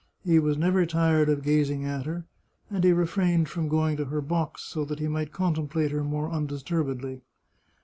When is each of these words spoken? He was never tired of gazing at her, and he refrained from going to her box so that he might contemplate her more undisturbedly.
He 0.25 0.39
was 0.39 0.57
never 0.57 0.87
tired 0.87 1.29
of 1.29 1.43
gazing 1.43 1.85
at 1.85 2.07
her, 2.07 2.25
and 2.71 2.83
he 2.83 2.91
refrained 2.91 3.49
from 3.49 3.67
going 3.67 3.97
to 3.97 4.05
her 4.05 4.19
box 4.19 4.63
so 4.63 4.83
that 4.85 4.97
he 4.97 5.07
might 5.07 5.31
contemplate 5.31 5.91
her 5.91 6.03
more 6.03 6.31
undisturbedly. 6.31 7.21